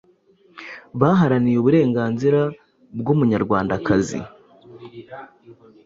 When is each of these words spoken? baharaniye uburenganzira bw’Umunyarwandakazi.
baharaniye 0.99 1.57
uburenganzira 1.59 2.39
bw’Umunyarwandakazi. 2.99 4.17